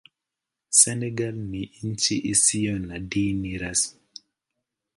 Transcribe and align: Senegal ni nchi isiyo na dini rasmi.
Senegal 0.79 1.35
ni 1.37 1.71
nchi 1.83 2.15
isiyo 2.31 2.79
na 2.79 2.99
dini 2.99 3.57
rasmi. 3.57 3.99